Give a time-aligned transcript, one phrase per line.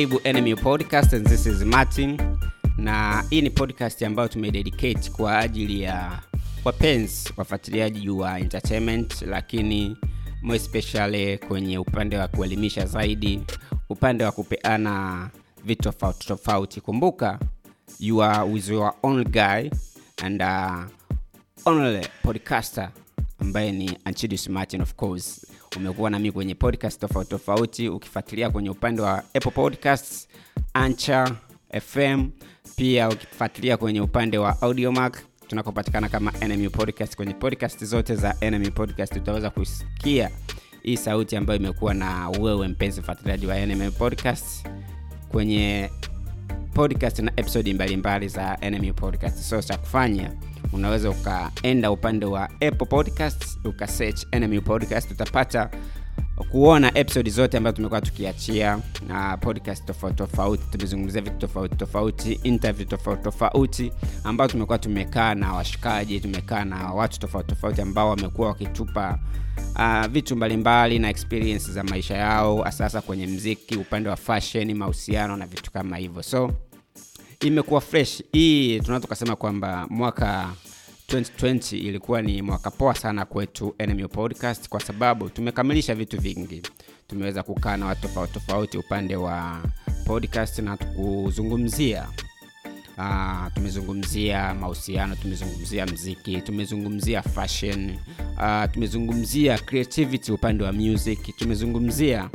[0.00, 2.16] karibu enemy podcast and this is martin.
[2.78, 6.20] Na hii ni podcast ambayo tumededicate kwa ajili ya
[6.64, 9.96] wapenzi wafuatiliaji wa entertainment lakini
[10.42, 13.42] more especially kwenye upande wa kuelimisha zaidi
[13.88, 15.28] upande wa kupeana
[15.64, 16.80] vitu tofauti tofauti.
[16.80, 17.38] Kumbuka
[17.98, 19.70] you are with your own guy
[20.22, 20.84] and uh,
[21.64, 22.90] only podcaster
[23.40, 25.46] ambaye ni Anchidus Martin of course.
[25.76, 30.28] Umekuwa nami kwenye podcast tofauti tofauti ukifuatilia kwenye upande wa apple podcasts
[30.74, 31.36] ancha
[31.80, 32.30] fm
[32.76, 35.18] pia ukifuatilia kwenye upande wa Audiomack
[35.48, 37.16] tunakopatikana kama NMU podcast.
[37.16, 40.30] Kwenye podcast zote za NMU podcast utaweza kusikia
[40.82, 44.66] hii sauti ambayo imekuwa na wewe mpenzi mfuatiliaji wa NMU podcast
[45.28, 45.90] kwenye
[46.74, 49.38] podcast na episodi mbalimbali za NMU podcast.
[49.38, 50.32] So cha kufanya
[50.72, 55.10] unaweza ukaenda upande wa apple podcast ukasearch enemy podcast.
[55.10, 55.70] Utapata
[56.50, 60.62] kuona episodi zote ambazo tumekuwa tukiachia na podcast tofauti tofauti.
[60.70, 63.92] Tumezungumzia vitu tofauti tofauti interview tofauti tofauti
[64.24, 69.18] ambao tumekuwa tumekaa na washikaji tumekaa na watu tofauti tofauti ambao wamekuwa wakitupa
[69.76, 75.36] uh, vitu mbalimbali na experience za maisha yao sasa kwenye mziki upande wa fashion mahusiano
[75.36, 76.22] na vitu kama hivyo.
[76.22, 76.50] So
[77.46, 78.22] imekuwa fresh.
[78.32, 80.50] Hii tunaweza tukasema kwamba mwaka
[81.08, 86.62] 2020 ilikuwa ni mwaka poa sana kwetu NMU podcast kwa sababu tumekamilisha vitu vingi.
[87.08, 89.60] Tumeweza kukaa na watu tofauti tofauti upande wa
[90.06, 92.08] podcast na kuzungumzia
[92.98, 97.96] Uh, tumezungumzia mahusiano tumezungumzia mziki tumezungumzia fashion
[98.36, 102.30] uh, tumezungumzia creativity upande wa music tumezungumzia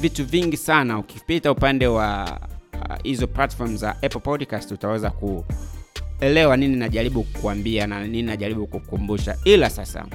[0.00, 0.98] vitu vingi sana.
[0.98, 2.40] Ukipita upande wa
[3.02, 9.36] hizo uh, platform za apple podcast utaweza kuelewa nini najaribu kukuambia na nini najaribu kukumbusha
[9.44, 10.06] ila sasa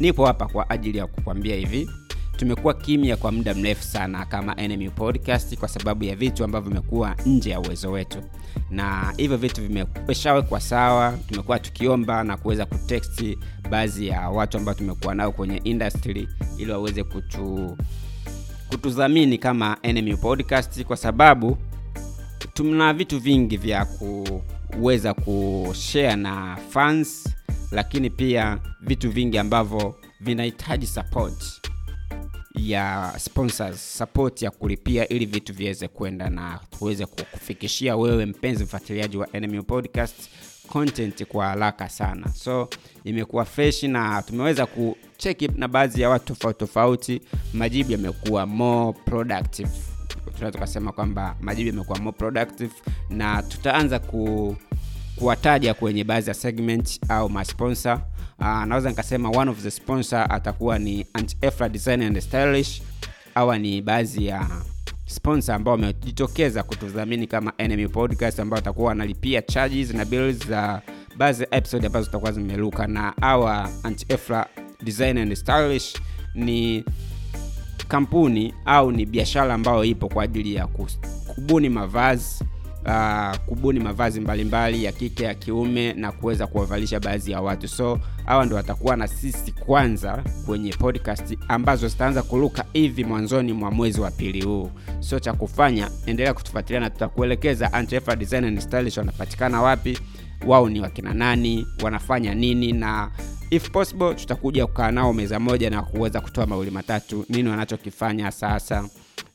[0.00, 1.90] nipo hapa kwa ajili ya kukwambia hivi.
[2.36, 7.16] Tumekuwa kimya kwa muda mrefu sana kama enemy podcast kwa sababu ya vitu ambavyo vimekuwa
[7.26, 8.18] nje ya uwezo wetu.
[8.70, 13.38] Na hivyo vitu vimeshawekwa sawa tumekuwa tukiomba na kuweza kuteksti
[13.70, 17.76] baadhi ya watu ambao tumekuwa nao kwenye industry ili waweze kutu
[18.72, 21.58] kutudhamini kama enemy podcast kwa sababu
[22.54, 27.28] tuna vitu vingi vya kuweza kushare na fans
[27.70, 31.62] lakini pia vitu vingi ambavyo vinahitaji support
[32.54, 39.16] ya sponsors support ya kulipia ili vitu viweze kwenda na tuweze kufikishia wewe mpenzi mfuatiliaji
[39.16, 40.14] wa enemy podcast
[40.68, 42.28] content kwa haraka sana.
[42.34, 42.68] So
[43.04, 47.20] imekuwa fresh na tumeweza kucheki na baadhi ya watu tofauti tofauti.
[47.52, 49.70] Majibu yamekuwa more productive.
[50.24, 52.72] Tunaweza tukasema kwamba majibu yamekuwa more productive
[53.10, 54.56] na tutaanza ku
[55.16, 58.00] kuwataja kwenye baadhi ya segment au masponsor
[58.38, 62.82] uh, naweza nikasema one of the sponsor atakuwa ni Anti-Efra design and stylish.
[63.34, 64.48] Awa ni baadhi ya
[65.12, 70.82] sponsor ambao wamejitokeza kutudhamini kama enemy podcast ambao watakuwa wanalipia charges na bills za
[71.16, 72.86] baadhi ya episode ambazo zitakuwa zimeruka.
[72.86, 74.46] Na awa Anti-Efra
[74.82, 75.94] design and stylish
[76.34, 76.84] ni
[77.88, 80.66] kampuni au ni biashara ambayo ipo kwa ajili ya
[81.34, 82.44] kubuni mavazi
[82.86, 84.44] uh, kubuni mavazi mbalimbali
[84.74, 87.68] mbali, ya kike ya kiume na kuweza kuwavalisha baadhi ya watu.
[87.68, 93.70] So hawa ndo watakuwa na sisi kwanza kwenye podcast ambazo zitaanza kuruka hivi mwanzoni mwa
[93.70, 94.70] mwezi wa pili huu.
[95.00, 97.70] So cha kufanya endelea kutufuatilia na tutakuelekeza
[98.96, 99.98] wanapatikana wapi
[100.46, 103.10] wao ni wakina nani wanafanya nini na
[103.50, 108.84] if possible tutakuja kukaa nao meza moja na kuweza kutoa mawili matatu nini wanachokifanya sasa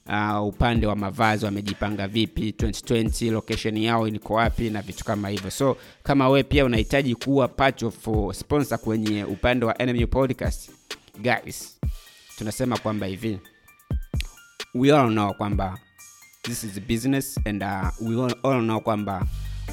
[0.10, 2.52] uh, upande wa mavazi wamejipanga vipi?
[2.52, 5.52] 2020 location yao niko wapi na vitu kama hivyo.
[5.52, 10.70] So kama we pia unahitaji kuwa part of sponsor kwenye upande wa NMU podcast
[11.22, 11.80] guys
[12.38, 13.40] tunasema kwamba hivi.
[14.76, 15.78] We all know kwamba
[16.44, 19.26] this is a business and uh, we all, all know kwamba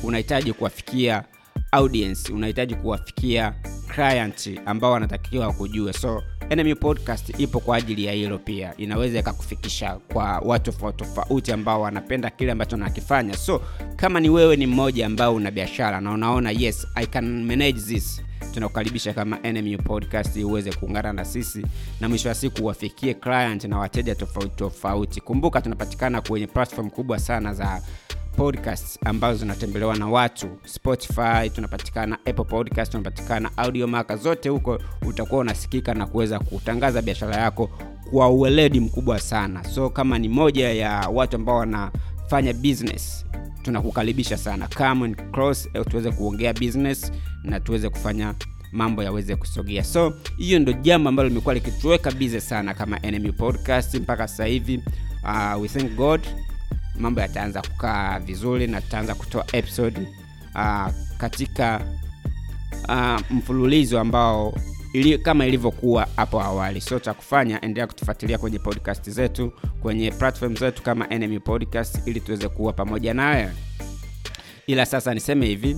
[0.02, 1.24] unahitaji kuwafikia
[1.72, 3.54] audience unahitaji kuwafikia
[3.94, 8.74] client ambao wanatakiwa kujue so enemy podcast ipo kwa ajili ya hilo pia.
[8.76, 13.62] Inaweza ikakufikisha kwa watu tofauti tofauti ambao wanapenda kile ambacho nakifanya so
[13.96, 18.22] kama ni wewe ni mmoja ambao una biashara na unaona yes i can manage this
[18.54, 21.66] tunakukaribisha kama NMU podcast uweze kuungana na sisi
[22.00, 25.20] na mwisho wa siku wafikie client na wateja tofauti tofauti.
[25.20, 27.82] Kumbuka tunapatikana kwenye platform kubwa sana za
[28.36, 30.48] podcast ambazo zinatembelewa na watu.
[30.64, 37.70] Spotify tunapatikana apple podcast tunapatikana audiomaka zote huko utakuwa unasikika na kuweza kutangaza biashara yako
[38.10, 39.64] kwa uweledi mkubwa sana.
[39.64, 43.26] So kama ni moja ya watu ambao wanafanya business
[43.62, 44.68] tunakukaribisha sana.
[44.76, 48.34] Come and cross tuweze kuongea business na tuweze kufanya
[48.72, 49.84] mambo yaweze kusogea.
[49.84, 54.80] So hiyo ndo jambo ambalo limekuwa likituweka bize sana kama enemy podcast mpaka sasa hivi.
[55.22, 56.20] Uh, we thank god
[56.98, 60.00] mambo yataanza kukaa vizuri na tutaanza kutoa episode
[60.54, 60.88] uh,
[61.18, 61.80] katika
[62.88, 64.54] uh, mfululizo ambao
[64.92, 66.80] ili, kama ilivyokuwa hapo awali.
[66.80, 69.52] So cha kufanya endelea kutufuatilia kwenye podcast zetu
[69.82, 73.50] kwenye platform zetu kama enemy podcast ili tuweze kuwa pamoja nawe.
[74.66, 75.76] Ila sasa niseme hivi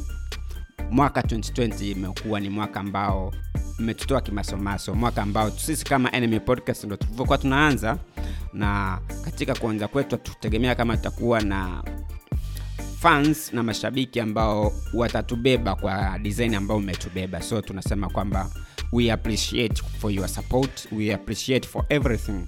[0.90, 3.34] mwaka 2020 imekuwa ni mwaka ambao
[3.78, 7.98] mmetutoa kimasomaso mwaka ambao sisi kama enemy podcast ndo tulivyokuwa tunaanza
[8.56, 11.82] na katika kuanza kwetu tutegemea kama tutakuwa na
[13.00, 17.42] fans na mashabiki ambao watatubeba kwa design ambao umetubeba.
[17.42, 18.50] So tunasema kwamba
[18.92, 22.44] we appreciate for your support we appreciate for everything.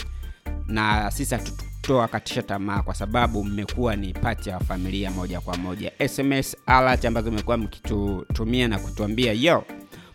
[0.67, 5.93] Na sisi hatutoa katisha tamaa kwa sababu mmekuwa ni pati ya familia moja kwa moja.
[6.09, 9.65] Sms alert ambazo mmekuwa mkitutumia na kutuambia yo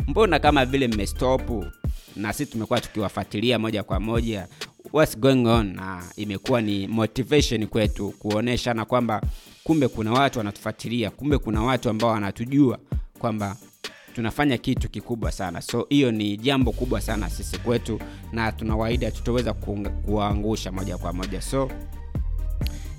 [0.07, 1.66] mbona kama vile mmestopu?
[2.16, 4.48] Na sisi tumekuwa tukiwafuatilia moja kwa moja
[4.94, 5.75] what's going on?
[5.75, 9.22] Na imekuwa ni motivation kwetu kuoneshana kwamba
[9.63, 12.80] kumbe kuna watu wanatufuatilia kumbe kuna watu ambao wanatujua
[13.19, 13.56] kwamba
[14.16, 15.62] tunafanya kitu kikubwa sana.
[15.62, 18.00] So hiyo ni jambo kubwa sana sisi kwetu
[18.31, 19.54] na tunawaida tutaweza
[20.06, 21.42] kuangusha moja kwa moja.
[21.42, 21.72] So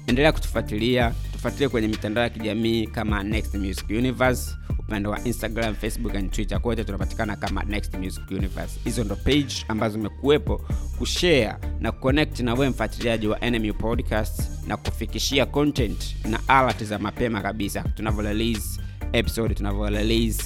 [0.06, 6.14] endelea kutufuatilia tufuatilie kwenye mitandao ya kijamii kama next music universe upande wa instagram facebook
[6.14, 6.60] and twitter.
[6.60, 8.80] Kote tunapatikana kama next music universe.
[8.84, 10.64] Hizo ndo page ambazo imekuwepo
[10.98, 16.98] kushare na kuconnect na wewe mfuatiliaji wa NMU podcast na kufikishia content na alert za
[16.98, 17.82] mapema kabisa.
[17.82, 18.80] Tunavyo release
[19.12, 20.42] episode tunavyo release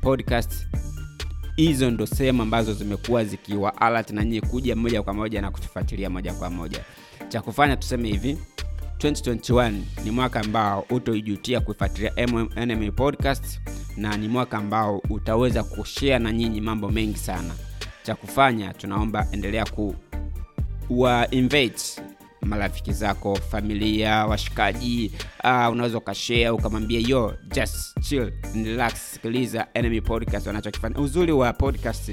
[0.00, 0.66] podcast
[1.56, 6.10] hizo ndo sehemu ambazo zimekuwa zikiwa alert na nyie kuja moja kwa moja na kutufuatilia
[6.10, 6.84] moja kwa moja.
[7.28, 8.38] Cha kufanya tuseme hivi
[9.00, 9.72] 2021
[10.04, 12.12] ni mwaka ambao utoijutia kuifuatilia
[12.56, 13.60] enemy podcast
[13.96, 17.54] na ni mwaka ambao utaweza kushare na nyinyi mambo mengi sana.
[18.02, 19.94] Cha kufanya tunaomba endelea ku
[20.90, 22.02] wa invite
[22.42, 25.12] marafiki zako familia washikaji
[25.44, 30.98] uh, unaweza ukashea ukamwambia yo just chill relax sikiliza enemy podcast wanachokifanya.
[30.98, 32.12] Uzuri wa podcast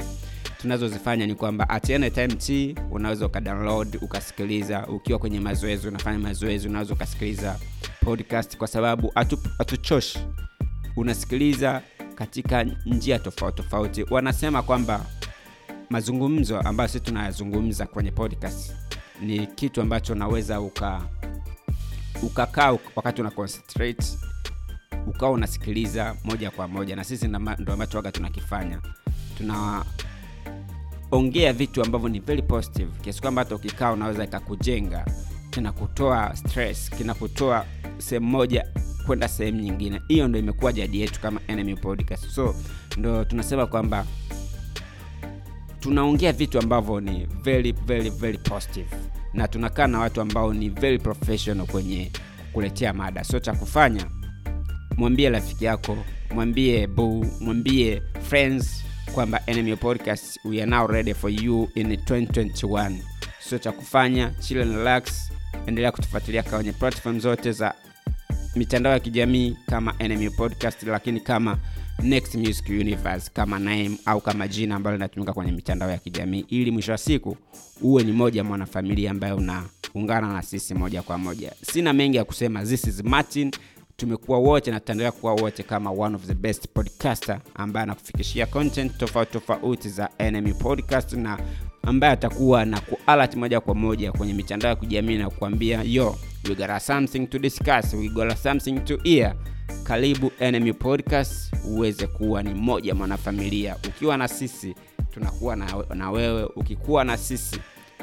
[0.62, 4.88] tunazozifanya ni kwamba at any time t unaweza ukadownload ukasikiliza.
[4.88, 7.59] Ukiwa kwenye mazoezi unafanya mazoezi unaweza ukasikiliza
[8.06, 9.12] podcast kwa sababu
[9.57, 10.19] hatuchoshi
[10.95, 11.81] unasikiliza
[12.15, 14.06] katika njia tofauti tofauti.
[14.09, 15.06] Wanasema kwamba
[15.89, 18.74] mazungumzo ambayo sisi tunayazungumza kwenye podcast
[19.21, 21.01] ni kitu ambacho unaweza uka
[22.24, 24.04] ukakaa wakati una concentrate
[25.07, 26.95] ukawa unasikiliza moja kwa moja.
[26.95, 28.81] Na sisi ndo ambacho waga tunakifanya
[31.09, 35.06] tunaongea vitu ambavyo ni very positive kiasi kwamba hata ukikaa unaweza ikakujenga
[35.50, 37.65] kinakutoa stress kinakutoa
[37.98, 38.68] sehemu moja
[39.06, 40.01] kwenda sehemu nyingine.
[40.07, 42.27] Hiyo ndo imekuwa jadi yetu kama enemy podcast.
[42.30, 42.56] So
[42.98, 44.06] ndo tunasema kwamba
[45.80, 48.88] tunaongea vitu ambavyo ni very very very positive.
[49.33, 52.12] Na tunakaa na watu ambao ni very professional kwenye
[52.54, 53.24] kuletea mada.
[53.24, 54.06] So cha kufanya
[54.97, 55.97] mwambie rafiki yako
[56.35, 58.83] mwambie bu mwambie friends
[59.14, 62.97] kwamba enemy podcast we are now ready for you in 2021
[63.40, 65.31] so cha kufanya chill and relax
[65.68, 67.73] endelea kutufuatilia kwenye platform zote za
[68.56, 71.57] mitandao ya kijamii kama enemy podcast lakini kama
[72.04, 76.71] next music universe kama name au kama jina ambalo linatumika kwenye mitandao ya kijamii ili
[76.71, 77.37] mwisho wa siku
[77.81, 81.52] uwe ni moja mwanafamilia ambaye unaungana na sisi moja kwa moja.
[81.61, 82.66] Sina mengi ya kusema.
[82.66, 83.52] This is martin
[84.01, 88.97] tumekuwa wote na tutaendelea kuwa wote kama one of the best podcaster ambaye anakufikishia content
[88.97, 91.39] tofauti tofauti za enemy podcast na
[91.83, 96.16] ambaye atakuwa na kualat moja kwa moja kwenye mitandao ya kujamii na kuambia yo
[96.49, 99.35] we got something to discuss we got something to hear.
[99.83, 103.75] Karibu enemy podcast uweze kuwa ni moja mwanafamilia.
[103.87, 104.75] Ukiwa na sisi
[105.13, 106.44] tunakuwa na, na wewe.
[106.56, 107.59] Ukikuwa na sisi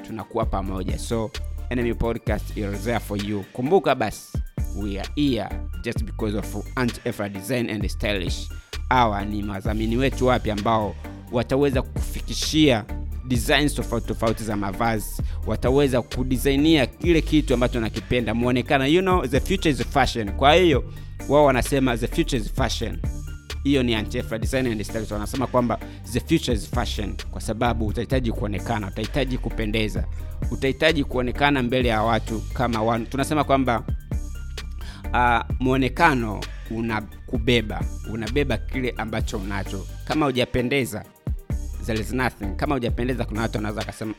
[0.06, 0.98] tunakuwa pamoja.
[0.98, 1.30] So
[1.70, 3.44] enemy podcast is there for you.
[3.52, 4.38] Kumbuka basi
[4.76, 5.48] we are here
[5.82, 8.48] just because of anti design and stylish.
[8.88, 10.94] Hawa ni madhamini wetu wapya ambao
[11.32, 12.84] wataweza kufikishia
[13.28, 15.22] designs tofauti tofauti za mavazi.
[15.46, 20.32] Wataweza kudisainia kile kitu ambacho nakipenda muonekana, you know the future is fashion.
[20.32, 20.84] Kwa hiyo
[21.28, 22.98] wao wanasema the future is fashion.
[23.64, 25.78] Hiyo ni Antifa design and style wanasema kwamba
[26.12, 30.04] the future is fashion kwa sababu utahitaji kuonekana utahitaji kupendeza
[30.50, 33.06] utahitaji kuonekana mbele ya watu kama wanu.
[33.06, 33.84] tunasema kwamba
[35.12, 37.80] uh, mwonekano unakubeba
[38.10, 39.86] unabeba kile ambacho unacho.
[40.04, 41.04] Kama hujapendeza
[41.86, 42.46] there is nothing.
[42.56, 44.14] Kama hujapendeza kuna watu wanaweza akasema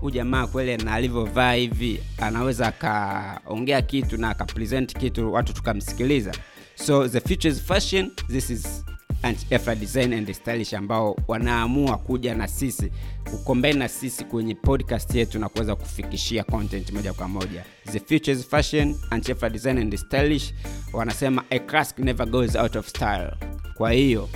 [0.00, 6.32] huu jamaa kweli na alivyovaa hivi anaweza akaongea kitu na akapresent kitu watu tukamsikiliza.
[6.74, 8.84] So the future is fashion this is
[9.22, 12.92] Anti-Afro design and stylish ambao wanaamua kuja na sisi
[13.30, 18.36] kukombeni na sisi kwenye podcast yetu na kuweza kufikishia content moja kwa moja the future
[18.36, 20.54] fashion Anti-Afro design and stylish
[20.92, 23.30] wanasema a classic never goes out of style
[23.74, 24.28] kwa hiyo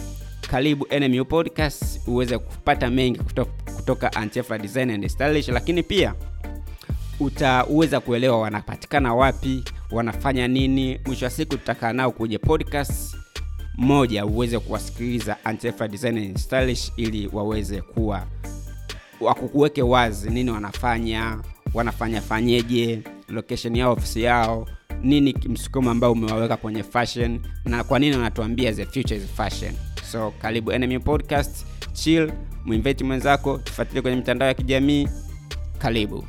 [0.50, 6.14] karibu NMU podcast uweze kupata mengi kutoka, kutoka Antifa Design and Stylish, lakini pia
[7.20, 11.00] utaweza kuelewa wanapatikana wapi, wanafanya nini.
[11.06, 13.16] Mwisho wa siku tutakaa nao kwenye podcast
[13.76, 15.88] moja uweze kuwasikiliza Antifa
[16.36, 18.26] Stylish ili waweze kuwa
[19.20, 21.38] wakukuweke wazi nini wanafanya,
[21.74, 24.68] wanafanya fanyeje, location yao, ofisi yao
[25.02, 29.72] nini msukumo ambao umewaweka kwenye fashion na kwa nini wanatuambia the future is fashion.
[30.12, 32.32] So karibu enemy podcast chill
[32.64, 35.08] mwinveti mwenzako tufuatilie kwenye mitandao ya kijamii
[35.78, 36.24] karibu